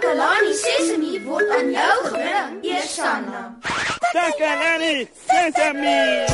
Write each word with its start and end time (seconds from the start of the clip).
Takalani 0.00 0.52
Sesemi 0.56 1.18
word 1.24 1.50
aan 1.52 1.70
jou 1.76 1.96
gebring, 2.08 2.64
Eersanna. 2.64 3.40
Takalani 4.14 5.04
Sesemi. 5.28 6.24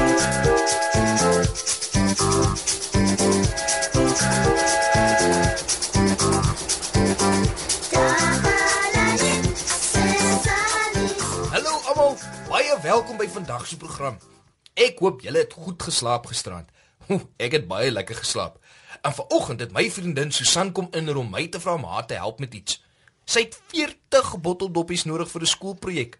Hallo 11.50 11.74
almal, 11.90 12.14
baie 12.46 12.78
welkom 12.82 13.18
by 13.18 13.26
vandag 13.34 13.66
se 13.66 13.76
program. 13.76 14.22
Ek 14.78 15.02
hoop 15.02 15.26
julle 15.26 15.42
het 15.42 15.58
goed 15.58 15.82
geslaap 15.82 16.30
gisterand. 16.30 16.70
Ek 17.42 17.58
het 17.58 17.66
baie 17.66 17.90
lekker 17.90 18.22
geslaap. 18.22 18.62
En 19.02 19.10
vanoggend 19.12 19.60
het 19.60 19.74
my 19.74 19.90
vriendin 19.90 20.30
Susan 20.30 20.70
kom 20.72 20.86
in 20.94 21.16
om 21.16 21.30
my 21.30 21.48
te 21.50 21.58
vra 21.58 21.74
om 21.74 21.90
haar 21.90 22.06
te 22.06 22.14
help 22.14 22.38
met 22.38 22.54
iets. 22.54 22.85
Sy 23.26 23.42
het 23.42 23.58
40 23.72 24.36
botteldoppies 24.40 25.04
nodig 25.04 25.30
vir 25.30 25.42
'n 25.42 25.46
skoolprojek. 25.46 26.18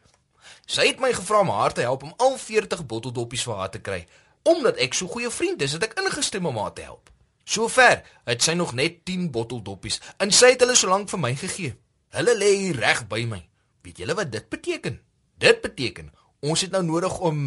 Sy 0.67 0.87
het 0.87 1.01
my 1.01 1.13
gevra 1.13 1.41
om 1.41 1.49
haar 1.55 1.73
te 1.73 1.81
help 1.81 2.03
om 2.03 2.15
al 2.17 2.39
40 2.39 2.87
botteldoppies 2.87 3.45
vir 3.47 3.55
haar 3.55 3.71
te 3.71 3.79
kry, 3.79 4.07
omdat 4.43 4.77
ek 4.77 4.95
so 4.95 5.07
goeie 5.07 5.31
vriend 5.31 5.63
is, 5.63 5.73
het 5.73 5.83
ek 5.83 5.99
ingestem 6.01 6.47
om 6.47 6.59
haar 6.59 6.73
te 6.73 6.83
help. 6.83 7.11
Sover 7.45 8.03
het 8.25 8.43
sy 8.43 8.53
nog 8.53 8.75
net 8.75 9.05
10 9.05 9.31
botteldoppies 9.31 10.01
en 10.19 10.31
sy 10.31 10.51
het 10.51 10.61
hulle 10.61 10.75
so 10.75 10.89
lank 10.89 11.09
vir 11.09 11.19
my 11.19 11.35
gegee. 11.35 11.77
Hulle 12.11 12.35
lê 12.35 12.51
hier 12.57 12.77
reg 12.77 13.07
by 13.07 13.23
my. 13.25 13.49
Weet 13.83 13.99
julle 13.99 14.15
wat 14.15 14.33
dit 14.33 14.49
beteken? 14.49 15.01
Dit 15.39 15.61
beteken 15.63 16.11
ons 16.41 16.61
het 16.61 16.71
nou 16.71 16.83
nodig 16.83 17.19
om 17.19 17.47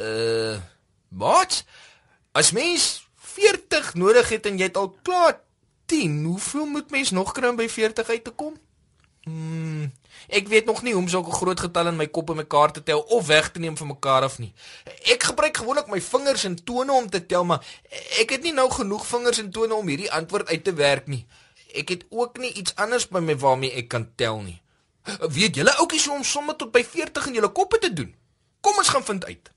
uh 0.00 0.56
wat? 1.08 1.64
As 2.32 2.52
mens 2.52 3.08
40 3.16 3.94
nodig 3.94 4.28
het 4.28 4.46
en 4.46 4.58
jy 4.58 4.68
het 4.68 4.76
al 4.76 4.92
klaar 5.02 5.40
10, 5.90 6.24
hoeveel 6.24 6.66
moet 6.66 6.90
mens 6.90 7.10
nog 7.10 7.32
kry 7.32 7.48
om 7.50 7.56
by 7.56 7.68
40 7.68 8.08
uit 8.08 8.24
te 8.24 8.30
kom? 8.30 8.54
Hmm, 9.30 9.92
ek 10.26 10.48
weet 10.48 10.64
nog 10.66 10.82
nie 10.82 10.92
hoe 10.92 11.02
om 11.02 11.08
sulke 11.08 11.30
groot 11.30 11.60
getalle 11.60 11.92
in 11.92 11.98
my 11.98 12.06
kop 12.06 12.30
en 12.32 12.40
mekaar 12.40 12.72
te 12.72 12.82
tel 12.82 13.00
of 13.00 13.26
weg 13.26 13.50
te 13.50 13.60
neem 13.62 13.76
van 13.76 13.86
mekaar 13.86 14.26
af 14.26 14.38
nie. 14.42 14.52
Ek 15.14 15.22
gebruik 15.30 15.56
gewoonlik 15.56 15.90
my 15.92 16.00
vingers 16.02 16.44
en 16.48 16.56
tone 16.64 16.92
om 16.92 17.06
te 17.10 17.20
tel, 17.26 17.44
maar 17.44 17.62
ek 18.18 18.34
het 18.34 18.42
nie 18.42 18.54
nou 18.56 18.66
genoeg 18.70 19.06
vingers 19.06 19.38
en 19.38 19.50
tone 19.54 19.74
om 19.74 19.86
hierdie 19.86 20.10
antwoord 20.12 20.48
uit 20.48 20.64
te 20.64 20.74
werk 20.74 21.06
nie. 21.06 21.26
Ek 21.74 21.94
het 21.94 22.04
ook 22.10 22.38
nie 22.42 22.52
iets 22.52 22.74
anders 22.74 23.06
by 23.08 23.22
my 23.22 23.36
waarmee 23.38 23.72
ek 23.78 23.88
kan 23.94 24.08
tel 24.16 24.42
nie. 24.42 24.58
Weet 25.30 25.56
julle 25.56 25.76
oukies 25.78 26.06
hoe 26.06 26.16
om 26.18 26.24
somme 26.26 26.56
tot 26.56 26.72
by 26.74 26.82
40 26.84 27.30
in 27.30 27.38
julle 27.38 27.52
koppe 27.54 27.78
te 27.78 27.92
doen? 27.92 28.14
Kom 28.60 28.76
ons 28.76 28.88
gaan 28.88 29.04
vind 29.04 29.24
uit. 29.24 29.50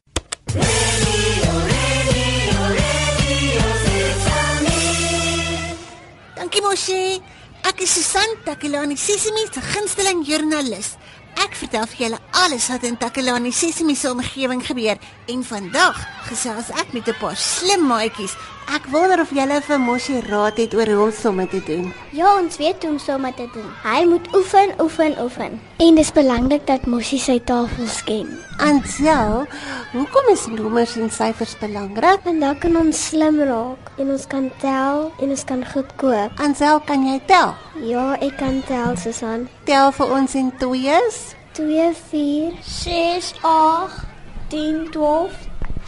Dankie 6.36 6.62
Moshi. 6.62 7.22
Ek 7.64 7.80
is 7.80 7.94
Susan 7.96 8.32
Takelani 8.44 8.98
Sesimi 9.00 9.46
se 9.48 9.62
gunsteling 9.72 10.26
joernalis. 10.28 10.98
Ek 11.40 11.56
vertel 11.56 11.86
vir 11.94 12.02
julle 12.02 12.20
alles 12.34 12.68
wat 12.68 12.84
in 12.84 12.98
Takelani 12.98 13.52
Sesimi 13.52 13.96
se 13.96 14.10
omgewing 14.12 14.66
gebeur 14.66 14.98
en 15.30 15.44
vandag 15.44 16.00
gesels 16.30 16.70
ek 16.82 16.94
met 16.94 17.08
'n 17.08 17.16
paar 17.20 17.38
slim 17.38 17.88
maatjies. 17.88 18.36
Ek 18.72 18.86
wonder 18.92 19.20
of 19.20 19.30
julle 19.30 19.62
vir 19.62 19.80
Moshi 19.80 20.22
raad 20.30 20.58
het 20.58 20.74
oor 20.74 20.88
hoe 20.88 21.04
om 21.04 21.12
somme 21.12 21.48
te 21.48 21.60
doen. 21.66 21.94
Ja, 22.12 22.40
ons 22.40 22.58
weet 22.58 22.84
hoe 22.84 22.92
om 22.92 23.00
somme 23.00 23.34
te 23.36 23.48
doen. 23.54 23.68
Hy 23.84 24.06
moet 24.08 24.36
oefen, 24.36 24.72
oefen, 24.80 25.16
oefen. 25.22 25.60
En 25.78 25.96
dis 25.96 26.12
belangrik 26.12 26.68
dat 26.68 26.86
Mossie 26.86 27.20
sy 27.20 27.40
tafels 27.40 28.04
ken. 28.04 28.40
Ansel, 28.58 29.46
hoekom 29.92 30.32
is 30.32 30.46
nommers 30.48 30.96
en 30.96 31.12
syfers 31.12 31.58
belangrik? 31.60 32.24
Want 32.24 32.40
dan 32.40 32.58
kan 32.58 32.76
ons 32.78 33.08
slim 33.08 33.40
raak 33.40 33.92
en 33.98 34.12
ons 34.12 34.28
kan 34.28 34.52
tel 34.62 35.12
en 35.20 35.30
ons 35.30 35.44
kan 35.44 35.66
goed 35.74 35.96
koop. 35.96 36.32
Ansel, 36.40 36.80
kan 36.80 37.06
jy 37.06 37.20
tel? 37.26 37.54
Ja, 37.84 38.16
ek 38.22 38.38
kan 38.38 38.64
tel, 38.68 38.96
Susan. 38.98 39.50
Tel 39.66 39.92
vir 39.92 40.08
ons 40.08 40.36
in 40.36 40.52
twees. 40.58 41.36
2 41.54 41.94
4 42.12 42.54
6 42.62 43.34
8 43.42 44.06
10 44.48 44.90
12 44.92 45.32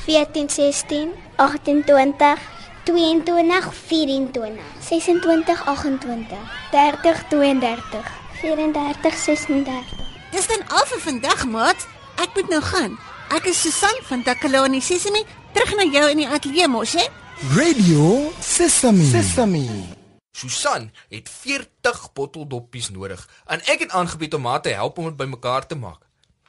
14 0.05 0.49
16 0.49 1.13
18 1.35 1.83
20 1.83 2.37
22 2.83 3.73
24 3.73 4.59
26 4.79 5.65
28 5.65 6.37
30 6.71 7.23
32 7.29 8.03
34 8.41 9.17
36 9.17 10.05
Dis 10.35 10.47
dan 10.47 10.63
al 10.67 10.85
vir 10.91 10.99
vandag, 10.99 11.45
maat. 11.47 11.87
Ek 12.19 12.29
moet 12.35 12.49
nou 12.51 12.61
gaan. 12.61 12.97
Ek 13.35 13.47
is 13.49 13.61
Susan 13.61 14.01
van 14.09 14.23
Takelani 14.23 14.81
Sesimi, 14.83 15.23
terug 15.55 15.75
na 15.79 15.87
jou 15.87 16.09
in 16.11 16.25
die 16.25 16.27
ateljee 16.27 16.67
mos, 16.67 16.93
hè? 16.99 17.07
Radio 17.55 18.31
Sesame. 18.43 19.07
Sesame. 19.15 20.04
Susan 20.35 20.91
het 21.09 21.29
40 21.29 22.01
botteldoppies 22.13 22.89
nodig 22.91 23.21
en 23.45 23.61
ek 23.71 23.85
het 23.85 23.93
aangebied 23.95 24.33
om 24.35 24.45
haar 24.45 24.61
te 24.61 24.73
help 24.75 24.97
om 24.97 25.07
dit 25.07 25.15
bymekaar 25.15 25.67
te 25.67 25.77
maak. 25.79 26.01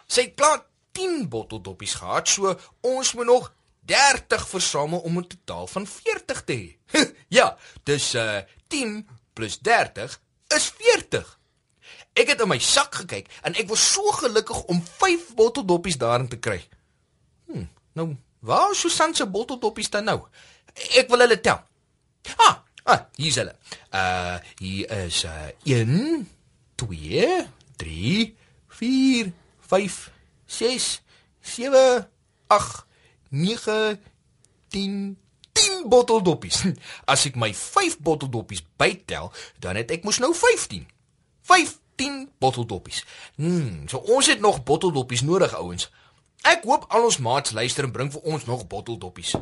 Sy 0.07 0.27
het 0.27 0.35
klaar 0.35 0.65
10 0.97 1.29
botteldoppies 1.31 1.95
gehad, 2.01 2.29
so 2.29 2.57
ons 2.81 3.13
moet 3.15 3.31
nog 3.31 3.53
30 3.87 4.49
versamel 4.49 4.99
om 4.99 5.19
'n 5.19 5.27
totaal 5.27 5.67
van 5.67 5.87
40 5.87 6.43
te 6.45 6.53
hê. 6.53 6.99
ja, 7.39 7.57
dis 7.85 8.15
uh 8.15 8.43
10 8.69 9.09
plus 9.33 9.59
30 9.59 10.21
is 10.49 10.67
40. 10.69 11.39
Ek 12.13 12.29
het 12.29 12.41
in 12.41 12.49
my 12.49 12.59
sak 12.59 12.95
gekyk 12.95 13.31
en 13.43 13.55
ek 13.55 13.69
was 13.69 13.93
so 13.93 14.03
gelukkig 14.11 14.63
om 14.65 14.83
5 14.83 15.35
botteldoppies 15.35 15.99
daarin 15.99 16.29
te 16.29 16.39
kry. 16.39 16.69
Hm, 17.47 17.67
nou, 17.93 18.17
waar 18.41 18.71
is 18.71 18.81
Susan 18.81 19.15
se 19.15 19.27
botteldoppies 19.27 19.91
dan 19.91 20.05
nou? 20.05 20.21
Ek 20.75 21.09
wil 21.09 21.23
hulle 21.23 21.41
tel. 21.41 21.63
Ah, 22.37 22.66
ah, 22.87 23.05
hier 23.19 23.33
is 23.33 23.39
hulle. 23.41 23.55
Uh 23.91 24.39
hier 24.63 24.91
is 25.05 25.25
uh 25.25 25.51
1 25.65 26.29
2 26.75 27.47
3 27.77 28.35
4 28.69 29.33
5 29.61 30.11
6 30.47 31.03
7 31.41 32.09
8 32.47 32.87
9 33.29 34.01
10 34.69 35.19
10 35.53 35.89
botteldoppies. 35.89 36.63
As 37.13 37.27
ek 37.29 37.39
my 37.41 37.53
5 37.55 37.99
botteldoppies 38.05 38.65
bytel, 38.77 39.33
dan 39.59 39.79
het 39.81 39.91
ek 39.91 40.05
mos 40.07 40.21
nou 40.23 40.35
15. 40.37 40.87
15 41.47 42.19
botteldoppies. 42.39 43.05
Hmm, 43.41 43.87
so 43.89 44.03
ons 44.13 44.29
het 44.31 44.41
nog 44.41 44.63
botteldoppies 44.69 45.25
nodig, 45.27 45.55
ouens. 45.57 45.91
Ek 46.47 46.67
hoop 46.69 46.85
al 46.93 47.09
ons 47.09 47.23
maats 47.23 47.57
luister 47.57 47.89
en 47.89 47.95
bring 47.95 48.13
vir 48.13 48.23
ons 48.23 48.45
nog 48.47 48.67
botteldoppies. 48.71 49.35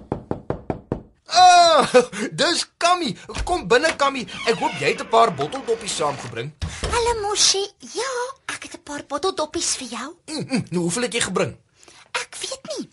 Ah, 1.75 1.91
dis 2.39 2.63
Kammy. 2.79 3.17
Kom 3.43 3.67
binne 3.67 3.91
Kammy. 3.99 4.23
Ek 4.47 4.61
hoop 4.63 4.75
jy 4.79 4.93
het 4.93 5.03
'n 5.03 5.11
paar 5.11 5.35
botteldoppies 5.35 5.97
saamgebring. 5.99 6.53
Hallo 6.87 7.13
Moshi. 7.23 7.63
Ja, 7.99 8.11
ek 8.55 8.63
het 8.71 8.75
'n 8.79 8.83
paar 8.83 9.03
botteldoppies 9.11 9.75
vir 9.83 9.89
jou. 9.89 10.09
Mm, 10.31 10.45
mm, 10.47 10.63
nou 10.71 10.83
hoeveel 10.87 11.03
het 11.03 11.15
jy 11.15 11.21
gebring? 11.21 11.57
Ek 12.13 12.37
weet 12.39 12.63
nie. 12.71 12.89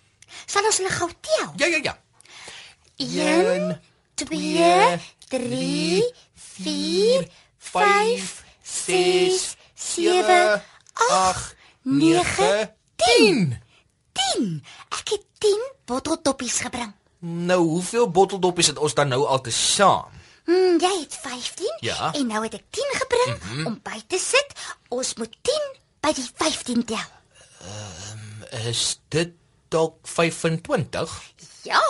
Sal 0.45 0.65
ons 0.65 0.77
hulle 0.77 0.89
gou 0.89 1.09
tel? 1.21 1.53
Ja, 1.61 1.67
ja, 1.67 1.79
ja. 1.83 1.95
1 2.97 3.81
2 4.15 4.99
3 5.29 6.13
4 6.33 7.27
5 7.57 8.43
6 8.63 9.55
7 9.73 10.63
8 10.93 11.55
9 11.81 12.73
10. 12.95 13.61
10. 14.13 14.63
Ek 14.89 15.07
het 15.09 15.25
10 15.37 15.61
botteldoppies 15.85 16.59
gebring. 16.65 16.93
Nou, 17.21 17.59
hoeveel 17.61 18.09
botteldoppies 18.11 18.67
het 18.67 18.77
ons 18.81 18.93
dan 18.97 19.07
nou 19.07 19.25
al 19.29 19.41
te 19.45 19.51
saam? 19.53 20.09
Hmm, 20.45 20.79
jy 20.81 20.89
het 20.99 21.17
15 21.21 21.77
Ja. 21.85 22.13
en 22.13 22.27
nou 22.27 22.43
het 22.43 22.53
ek 22.53 22.63
10 22.69 22.93
gebring 22.97 23.37
mm 23.43 23.49
-hmm. 23.49 23.65
om 23.65 23.79
by 23.83 24.01
te 24.07 24.17
sit. 24.17 24.53
Ons 24.89 25.13
moet 25.15 25.35
10 25.41 25.77
by 25.99 26.13
die 26.13 26.29
15 26.35 26.85
tel. 26.85 27.09
Is 28.65 28.99
dit 29.09 29.29
dalk 29.67 29.95
25? 30.03 31.21
Ja, 31.63 31.81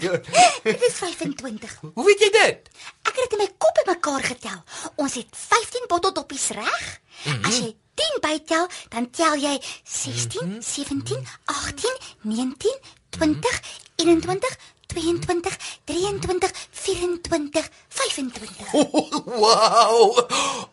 Ja. 0.00 0.20
dit 0.62 0.82
is 0.82 0.94
25. 0.94 1.80
Hoe 1.94 2.04
weet 2.04 2.18
jy 2.20 2.30
dit? 2.30 2.68
Ek 3.02 3.12
het 3.12 3.20
dit 3.28 3.32
in 3.32 3.38
my 3.44 3.50
kop 3.58 3.80
bymekaar 3.84 4.22
getel. 4.24 4.62
Ons 4.96 5.14
het 5.14 5.26
15 5.30 5.84
botteldoppies 5.86 6.48
reg. 6.48 7.00
Mm 7.24 7.32
-hmm. 7.32 7.44
As 7.44 7.58
jy 7.58 7.76
10 7.94 8.18
bytel, 8.20 8.68
dan 8.88 9.10
tel 9.10 9.36
jy 9.36 9.60
16, 9.82 10.46
mm 10.46 10.52
-hmm. 10.52 10.62
17, 10.62 11.26
18, 11.44 11.96
19, 12.20 12.78
20, 13.10 13.60
21, 13.96 14.56
22, 14.86 15.56
23, 15.84 16.50
24, 16.70 17.68
25. 17.88 18.72
wow! 19.42 20.26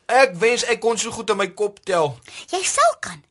Ek 0.05 0.33
wens 0.41 0.65
ek 0.69 0.81
kon 0.83 0.97
so 0.97 1.13
goed 1.13 1.29
in 1.33 1.39
my 1.39 1.49
kop 1.53 1.79
tel. 1.85 2.15
Jy 2.51 2.61
sal 2.65 2.95
kan. 3.03 3.21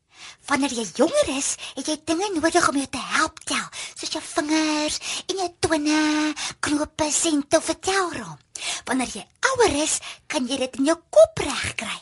Wanneer 0.51 0.73
jy 0.75 0.87
jonger 0.99 1.33
is, 1.37 1.55
het 1.77 1.87
jy 1.87 1.97
dinge 2.09 2.31
nodig 2.35 2.69
om 2.71 2.79
jou 2.81 2.89
te 2.91 3.03
help 3.15 3.39
tel, 3.47 3.67
soos 3.95 4.15
jou 4.17 4.23
vingers 4.25 4.99
en 5.29 5.43
jou 5.45 5.51
tone, 5.63 6.01
knope, 6.65 7.11
sent 7.15 7.55
of 7.55 7.71
'n 7.71 7.79
telrom. 7.79 8.39
Wanneer 8.87 9.11
jy 9.15 9.25
ouer 9.53 9.83
is, 9.83 10.01
kan 10.27 10.47
jy 10.47 10.57
dit 10.59 10.77
in 10.79 10.91
jou 10.91 10.99
kop 11.11 11.39
regkry. 11.39 11.99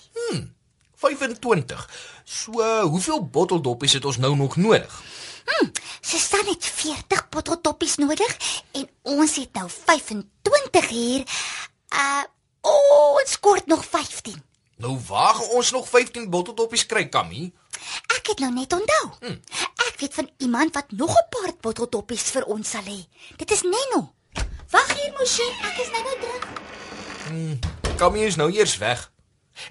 25. 0.99 1.88
So, 2.25 2.61
uh, 2.61 2.82
hoeveel 2.82 3.23
botteldoppies 3.23 3.93
het 3.93 4.05
ons 4.05 4.19
nou 4.19 4.37
nog 4.37 4.56
nodig? 4.56 5.02
Susan 6.00 6.46
het 6.46 6.64
40 6.64 7.28
botteldoppies 7.38 7.96
nodig 8.02 8.35
en 8.75 8.88
ons 9.14 9.37
het 9.38 9.55
nou 9.55 9.69
25 9.70 10.90
hier. 10.90 11.25
Uh 11.94 12.26
ons 12.69 13.38
kort 13.40 13.67
nog 13.70 13.85
15. 13.87 14.35
Nou 14.82 14.99
waar 15.06 15.38
ons 15.55 15.70
nog 15.73 15.87
15 15.88 16.26
botteldoppies 16.31 16.85
kry, 16.87 17.06
Kammy? 17.08 17.52
Ek 18.17 18.32
het 18.32 18.43
nou 18.43 18.50
net 18.52 18.73
onthou. 18.75 19.05
Hm. 19.23 19.38
Ek 19.87 19.94
weet 20.02 20.14
van 20.14 20.29
iemand 20.38 20.75
wat 20.75 20.90
nog 20.90 21.14
'n 21.14 21.29
paar 21.31 21.52
botteldoppies 21.61 22.23
vir 22.35 22.44
ons 22.44 22.70
sal 22.70 22.82
hê. 22.82 23.06
Dit 23.37 23.50
is 23.50 23.62
Nenno. 23.62 24.12
Wag 24.70 24.93
hier, 24.94 25.12
Moshi, 25.19 25.49
ek 25.62 25.79
is 25.81 25.91
nou 25.91 26.02
nou 26.02 26.17
terug. 26.20 27.96
Kammy 27.96 28.19
is 28.19 28.37
nou 28.37 28.50
eers 28.52 28.76
weg. 28.79 29.12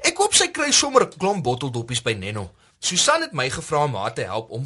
Ek 0.01 0.17
hoop 0.17 0.33
sy 0.33 0.47
kry 0.47 0.71
sommer 0.71 1.03
'n 1.03 1.17
klomp 1.17 1.43
botteldoppies 1.43 2.01
by 2.01 2.13
Nenno. 2.13 2.51
Susan 2.79 3.21
het 3.21 3.33
my 3.33 3.49
gevra 3.49 3.83
om 3.83 3.95
haar 3.95 4.13
te 4.13 4.21
help 4.21 4.49
om 4.49 4.65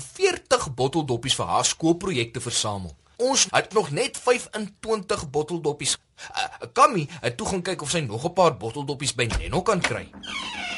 40 0.61 0.75
botteldoppies 0.75 1.35
vir 1.35 1.49
haar 1.49 1.65
skoolprojek 1.65 2.33
te 2.33 2.41
versamel. 2.41 2.93
Ons 3.21 3.47
het 3.51 3.73
nog 3.73 3.91
net 3.91 4.17
25 4.17 5.29
botteldoppies. 5.29 5.97
Uh, 6.29 6.69
Kammy 6.73 7.07
het 7.21 7.37
toe 7.37 7.47
gaan 7.47 7.61
kyk 7.61 7.81
of 7.81 7.89
sy 7.89 8.01
nog 8.05 8.25
'n 8.25 8.33
paar 8.33 8.57
botteldoppies 8.57 9.13
by 9.15 9.25
Nenno 9.25 9.61
kan 9.61 9.81
kry. 9.81 10.09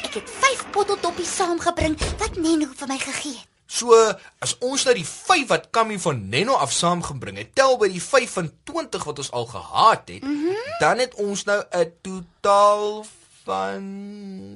Ek 0.04 0.14
het 0.14 0.30
5 0.30 0.70
botteldoppies 0.70 1.36
saamgebring 1.36 1.98
wat 2.18 2.36
Nenno 2.36 2.66
vir 2.76 2.88
my 2.88 2.98
gegee 2.98 3.36
het. 3.36 3.48
So, 3.66 3.94
as 4.38 4.56
ons 4.60 4.84
nou 4.84 4.94
die 4.94 5.06
5 5.06 5.48
wat 5.48 5.70
Kammy 5.70 5.98
van 5.98 6.28
Nenno 6.28 6.54
af 6.54 6.72
saamgebring 6.72 7.36
het, 7.38 7.54
tel 7.54 7.76
by 7.76 7.88
die 7.88 8.02
25 8.02 9.04
wat 9.04 9.18
ons 9.18 9.30
al 9.30 9.46
gehad 9.46 10.08
het, 10.08 10.22
mm 10.22 10.44
-hmm. 10.44 10.78
dan 10.78 10.98
het 10.98 11.14
ons 11.14 11.44
nou 11.44 11.64
'n 11.70 11.92
totaal 12.02 13.06
van 13.44 13.82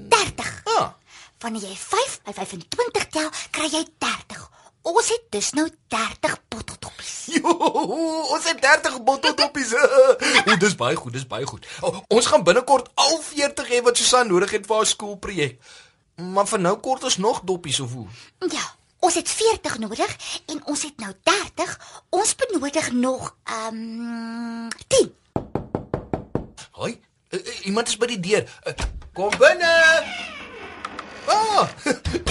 30. 0.09 0.63
Ah, 0.65 0.93
Wanneer 1.39 1.69
jy 1.69 1.77
5 1.77 2.21
by 2.25 2.33
25 2.33 3.07
tel, 3.15 3.29
kry 3.51 3.69
jy 3.71 3.85
30. 3.99 4.51
Ons 4.88 5.08
het 5.12 5.25
dus 5.31 5.50
nou 5.52 5.67
30 5.88 6.37
botteldoppies. 6.49 7.14
Jo, 7.38 7.52
ons 8.32 8.46
het 8.49 8.61
30 8.62 9.02
botteldoppies. 9.05 9.75
o, 10.49 10.56
dis 10.56 10.76
baie 10.81 10.96
goed, 10.96 11.12
dis 11.12 11.26
baie 11.29 11.44
goed. 11.46 11.67
O, 11.85 11.93
ons 12.17 12.29
gaan 12.31 12.44
binnekort 12.46 12.88
al 12.94 13.19
40 13.26 13.69
hê 13.69 13.82
wat 13.85 14.00
Susan 14.00 14.31
nodig 14.32 14.55
het 14.56 14.64
vir 14.69 14.81
haar 14.81 14.88
skoolprojek. 14.88 15.58
Maar 16.32 16.49
vir 16.49 16.62
nou 16.64 16.75
kort 16.82 17.05
ons 17.05 17.19
nog 17.20 17.43
doppies 17.46 17.81
of 17.85 17.93
hoe? 17.93 18.06
Ja, 18.49 18.64
ons 19.05 19.19
het 19.20 19.29
40 19.29 19.76
nodig 19.85 20.17
en 20.55 20.64
ons 20.64 20.87
het 20.88 21.05
nou 21.05 21.12
30. 21.29 21.76
Ons 22.08 22.35
benodig 22.40 22.90
nog 22.96 23.35
ehm 23.44 23.85
um, 24.08 24.73
10. 24.88 25.12
Hoi, 26.81 26.96
iemand 27.69 27.93
is 27.93 28.00
by 28.00 28.08
die 28.17 28.20
deur. 28.25 28.49
Uh, 28.64 28.73
kom 29.12 29.37
binne. 29.37 30.38
Ah, 31.29 31.69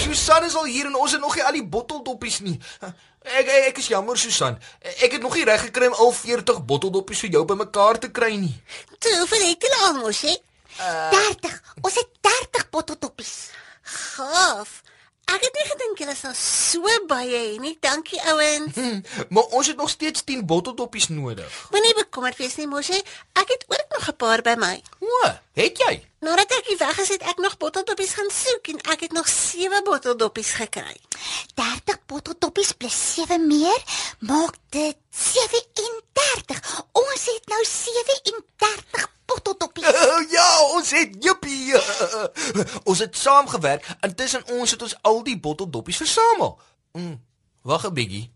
Susan 0.02 0.44
is 0.44 0.54
al 0.58 0.64
hier 0.64 0.86
en 0.88 0.96
ons 0.98 1.12
het 1.12 1.20
nog 1.20 1.34
nie 1.36 1.44
al 1.44 1.52
die 1.58 1.64
botteldoppies 1.76 2.40
nie. 2.40 2.56
Uh, 2.82 2.90
Ek 3.28 3.44
ek, 3.50 3.64
ek 3.68 3.78
is 3.82 3.88
jammer 3.92 4.16
Susan. 4.16 4.54
Ek 5.04 5.12
het 5.12 5.20
nog 5.20 5.34
nie 5.36 5.44
reg 5.44 5.60
gekry 5.66 5.86
om 5.90 5.96
al 6.00 6.12
40 6.16 6.62
botteldoppies 6.64 7.20
vir 7.26 7.34
jou 7.36 7.42
bymekaar 7.44 7.98
te 8.00 8.08
kry 8.14 8.30
nie. 8.40 8.54
Toe, 8.98 9.12
hoeveel 9.18 9.42
het 9.50 9.66
jy 9.66 9.72
al, 9.84 9.98
Moshi? 9.98 10.32
30. 10.78 11.58
Ons 11.82 11.98
het 12.00 12.08
30 12.24 12.68
botteldoppies. 12.72 13.32
Gaaf. 13.82 14.78
Ek 15.28 15.42
het 15.44 15.56
nie 15.58 15.66
gedink 15.68 15.98
julle 16.00 16.14
sal 16.16 16.34
so 16.34 16.92
baie 17.10 17.36
hê 17.36 17.56
nie. 17.60 17.74
Dankie 17.84 18.20
ouens. 18.32 18.74
Hm, 18.74 19.00
maar 19.28 19.50
ons 19.58 19.66
het 19.66 19.76
nog 19.76 19.90
steeds 19.92 20.24
10 20.24 20.46
botteldoppies 20.48 21.08
nodig. 21.08 21.58
Moenie 21.70 21.94
bekommerd 21.98 22.40
wees 22.40 22.56
nie, 22.56 22.66
Moshi. 22.66 23.00
Ek 23.36 23.52
het 23.52 23.64
ook 23.68 23.86
nog 23.96 24.08
'n 24.08 24.16
paar 24.16 24.42
by 24.42 24.54
my. 24.56 24.82
O, 24.98 25.32
het 25.52 25.78
jy? 25.78 26.04
Nadat 26.20 26.50
ek 26.52 26.66
hier 26.66 26.78
weg 26.78 26.98
is, 26.98 27.08
het 27.08 27.22
ek 27.22 27.38
nog 27.38 27.56
botteldoppies 27.56 28.14
gaan 28.14 28.30
soek 28.30 28.72
en 28.72 28.80
ek 28.92 29.00
het 29.00 29.12
nog 29.12 29.28
7 29.28 29.84
botteldoppies 29.84 30.50
gekry. 30.50 30.96
30 31.54 31.98
botteldoppies 32.06 32.72
plus 32.72 33.14
7 33.14 33.46
meer 33.46 33.82
maak 34.18 34.54
dit 34.70 34.96
37. 35.10 36.84
Ons 36.92 37.24
het 37.24 37.46
nou 37.46 37.64
37 37.64 39.17
botteldoppies. 39.38 39.86
Uh, 39.98 40.30
ja, 40.30 40.46
ons 40.74 40.90
het 40.90 41.14
jippie. 41.22 41.74
Uh, 41.74 42.24
ons 42.90 42.98
het 42.98 43.16
saamgewerk 43.16 43.86
en 44.00 44.14
tussen 44.14 44.44
ons 44.58 44.70
het 44.70 44.82
ons 44.82 44.96
al 45.02 45.22
die 45.26 45.38
botteldoppies 45.40 45.96
versamel. 45.96 46.58
Mm, 46.92 47.16
Wag 47.62 47.86
'n 47.86 47.94
bietjie. 47.94 48.30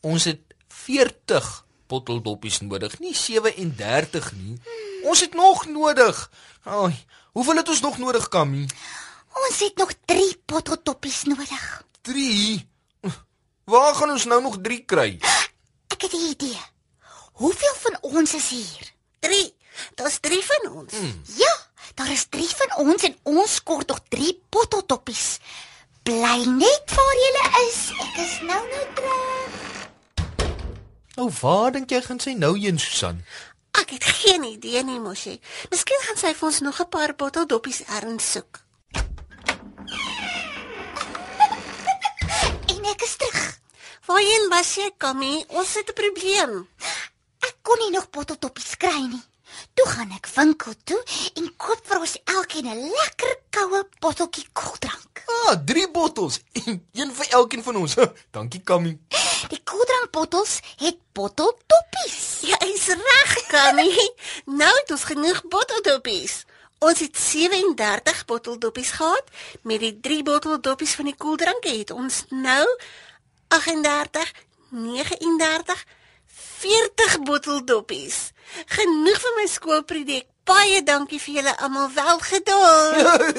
Ons 0.00 0.24
het 0.24 0.40
40 0.68 1.66
botteldoppies 1.86 2.60
nodig, 2.60 2.98
nie 2.98 3.14
37 3.14 4.32
nie. 4.32 4.56
Ons 5.04 5.20
het 5.20 5.34
nog 5.34 5.66
nodig. 5.66 6.30
Ai, 6.64 6.94
hoeveel 7.32 7.56
het 7.56 7.68
ons 7.68 7.80
nog 7.80 7.98
nodig, 7.98 8.28
Kammy? 8.28 8.66
Ons 9.46 9.60
het 9.60 9.76
nog 9.76 9.92
3 10.04 10.42
botteldoppies 10.46 11.22
nodig. 11.24 11.84
3. 12.02 12.68
Waar 13.64 13.94
gaan 13.94 14.10
ons 14.10 14.24
nou 14.24 14.42
nog 14.42 14.58
3 14.62 14.84
kry? 14.84 15.18
Ek 15.92 16.02
het 16.02 16.12
'n 16.12 16.30
idee. 16.30 16.60
Hoeveel 17.32 17.74
van 17.74 17.98
ons 18.00 18.34
is 18.34 18.48
hier? 18.48 18.92
3. 19.20 19.54
Daar's 19.94 20.18
3 20.20 20.44
van 20.44 20.72
ons. 20.72 20.92
Hmm. 20.92 21.22
Ja, 21.36 21.56
daar 21.94 22.10
is 22.10 22.26
3 22.28 22.48
van 22.48 22.86
ons 22.86 23.02
en 23.02 23.16
ons 23.22 23.62
kort 23.62 23.88
nog 23.88 24.00
3 24.08 24.42
botteldoppies. 24.48 25.38
Bly 26.02 26.44
net 26.46 26.94
waar 26.94 27.14
jy 27.24 27.32
is. 27.68 27.80
Ek 28.00 28.16
is 28.24 28.40
nou 28.40 28.62
nou 28.68 28.86
terug. 28.94 29.68
Nou, 31.14 31.30
waar 31.40 31.72
dink 31.74 31.90
jy 31.90 32.00
gaan 32.02 32.20
sy 32.22 32.32
nou 32.32 32.54
heen, 32.58 32.78
Susan? 32.80 33.24
Ek 33.76 33.90
het 33.90 34.04
geen 34.04 34.44
idee 34.44 34.82
nie, 34.86 35.00
Moshi. 35.00 35.40
Miskien 35.70 36.00
gaan 36.06 36.16
sy 36.16 36.32
vir 36.34 36.48
ons 36.48 36.60
nog 36.60 36.80
'n 36.80 36.88
paar 36.88 37.14
botteldoppies 37.14 37.82
erns 37.98 38.30
soek. 38.32 38.60
En 42.72 42.84
ek 42.86 43.02
is 43.02 43.16
terug. 43.16 43.58
Waarheen 44.06 44.48
was 44.48 44.74
jy, 44.74 44.90
Kammy? 44.96 45.44
Ons 45.48 45.74
het 45.74 45.88
'n 45.90 45.94
probleem. 46.02 46.68
Ek 47.40 47.56
kon 47.62 47.78
nie 47.78 47.90
nog 47.90 48.10
botteldoppies 48.10 48.76
kry 48.76 49.00
nie. 49.06 49.22
Toe 49.80 49.88
gaan 49.88 50.10
ek 50.12 50.26
winkel 50.34 50.74
toe 50.84 50.98
en 51.40 51.46
koop 51.56 51.86
vir 51.88 52.02
ons 52.04 52.14
elkeen 52.28 52.66
'n 52.68 52.80
lekker 52.92 53.30
koue 53.56 53.78
botteltjie 54.04 54.44
koeldrank. 54.52 55.22
Ah, 55.24 55.54
3 55.64 55.90
bottels. 55.90 56.40
Een 56.92 57.12
vir 57.18 57.28
elkeen 57.38 57.62
van 57.62 57.76
ons. 57.76 57.94
Dankie, 58.36 58.60
Kammy. 58.60 58.98
Die 59.48 59.60
koeldrankbottels 59.64 60.58
het 60.84 60.98
botteldoppies. 61.16 62.18
Jy 62.50 62.58
is 62.74 62.86
reg, 62.92 63.32
Kammy. 63.48 63.88
nou 64.60 64.72
het 64.80 64.90
ons 64.90 65.04
genoeg 65.12 65.40
botteldoppies. 65.48 66.44
Ons 66.78 67.00
het 67.00 67.16
37 67.16 68.24
botteldoppies 68.24 68.90
gehad. 68.90 69.32
Met 69.62 69.80
die 69.80 69.96
3 70.00 70.22
botteldoppies 70.28 70.92
van 71.00 71.08
die 71.08 71.16
koeldrank 71.16 71.64
het 71.64 71.90
ons 71.90 72.24
nou 72.28 72.66
38, 73.48 74.32
39, 74.68 75.86
40 76.60 77.22
botteldoppies. 77.24 78.16
Genoeg 78.74 79.20
vir 79.22 79.36
my 79.38 79.46
skoolprojek. 79.48 80.26
Baie 80.44 80.82
dankie 80.84 81.20
vir 81.22 81.38
julle 81.38 81.54
almal 81.64 81.88
wel 81.94 82.20
gedaan. 82.26 83.32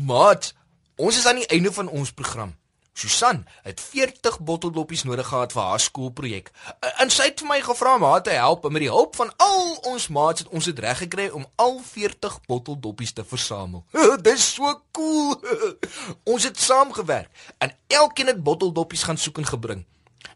Maat, 0.10 0.52
ons 0.96 1.18
is 1.18 1.26
aan 1.26 1.42
die 1.42 1.50
einde 1.52 1.72
van 1.76 1.88
ons 1.88 2.12
program. 2.16 2.54
Susan 3.00 3.46
het 3.62 3.80
40 3.80 4.40
botteldoppies 4.44 5.02
nodig 5.08 5.28
gehad 5.28 5.52
vir 5.52 5.62
haar 5.62 5.80
skoolprojek. 5.80 6.50
En 7.00 7.12
sy 7.12 7.30
het 7.30 7.40
vir 7.40 7.48
my 7.48 7.60
gevra 7.64 7.94
om 7.96 8.04
haar 8.04 8.24
te 8.24 8.34
help 8.36 8.64
en 8.64 8.72
met 8.72 8.84
die 8.84 8.92
hulp 8.92 9.16
van 9.16 9.30
al 9.36 9.76
ons 9.92 10.08
maats 10.08 10.44
het 10.44 10.50
ons 10.56 10.68
dit 10.72 10.82
reg 10.84 11.04
gekry 11.04 11.28
om 11.28 11.46
al 11.56 11.80
40 11.84 12.40
botteldoppies 12.48 13.12
te 13.12 13.24
versamel. 13.24 13.84
Dis 14.26 14.52
so 14.56 14.72
cool. 14.96 15.36
ons 16.32 16.48
het 16.48 16.60
saamgewerk 16.60 17.48
en 17.58 17.76
elkeen 17.86 18.32
het 18.32 18.44
botteldoppies 18.44 19.04
gaan 19.08 19.20
soek 19.20 19.44
en 19.44 19.52
gebring. 19.52 19.88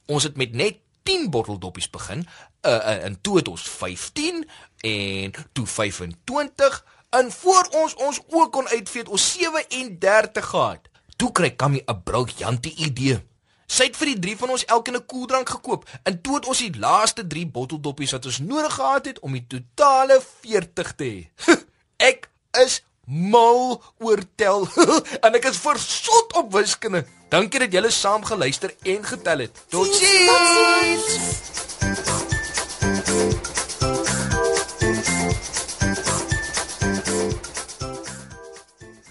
Ons 0.07 0.23
het 0.23 0.37
met 0.37 0.53
net 0.53 0.81
10 1.03 1.31
botteldoppies 1.31 1.91
begin, 1.91 2.27
uh, 2.67 2.71
uh, 2.73 3.05
en 3.05 3.21
toe 3.21 3.37
het 3.37 3.49
ons 3.49 3.63
15 3.63 4.49
en 4.81 5.33
toe 5.53 5.67
25 5.67 6.85
en 7.11 7.33
voor 7.33 7.69
ons 7.71 7.95
ons 7.95 8.21
ook 8.29 8.53
kon 8.53 8.69
uitvee 8.69 9.03
het 9.03 9.11
ons 9.11 9.33
37 9.33 10.45
gehad. 10.45 10.89
Toe 11.17 11.33
kry 11.33 11.51
Kammy 11.51 11.83
'n 11.87 12.03
briljante 12.03 12.75
idee. 12.75 13.21
Sy 13.67 13.85
het 13.89 13.97
vir 13.97 14.07
die 14.13 14.19
drie 14.19 14.37
van 14.37 14.51
ons 14.51 14.65
elkeen 14.65 14.97
'n 14.97 15.07
koeldrank 15.07 15.49
gekoop 15.49 15.89
en 16.03 16.21
toe 16.21 16.35
het 16.35 16.47
ons 16.47 16.59
die 16.59 16.79
laaste 16.79 17.27
3 17.27 17.47
botteldoppies 17.47 18.13
wat 18.13 18.27
ons 18.27 18.39
nodig 18.39 18.75
gehad 18.75 19.05
het 19.07 19.19
om 19.19 19.33
die 19.33 19.47
totale 19.47 20.21
40 20.41 20.95
te 20.95 21.05
hê. 21.05 21.53
ek 22.11 22.31
is 22.65 22.83
mal 23.07 23.83
oor 23.99 24.23
tel 24.35 24.69
en 25.25 25.35
ek 25.35 25.45
is 25.45 25.57
versot 25.57 26.37
op 26.37 26.53
wiskunde. 26.53 27.05
Dankie 27.35 27.59
dat 27.59 27.73
julle 27.73 27.91
saam 27.91 28.23
geluister 28.25 28.71
en 28.83 29.05
getel 29.05 29.39
het. 29.39 29.65
Totsiens. 29.69 31.07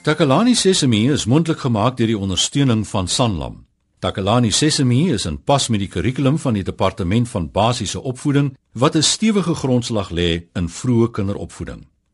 Takalani 0.01 0.55
Sesemi 0.55 1.11
is 1.11 1.25
mondelik 1.25 1.59
gemaak 1.59 1.97
deur 1.97 2.07
die 2.07 2.17
ondersteuning 2.17 2.87
van 2.87 3.07
Sanlam. 3.07 3.65
Takalani 3.99 4.51
Sesemi 4.51 5.11
is 5.11 5.25
in 5.25 5.43
pas 5.43 5.67
met 5.67 5.83
die 5.83 5.91
kurrikulum 5.91 6.39
van 6.39 6.55
die 6.55 6.63
departement 6.63 7.27
van 7.29 7.51
basiese 7.51 8.01
opvoeding 8.01 8.53
wat 8.71 8.95
'n 8.95 9.03
stewige 9.03 9.55
grondslag 9.55 10.09
lê 10.11 10.47
in 10.53 10.69
vroeë 10.69 11.11
kinderopvoeding. 11.11 11.92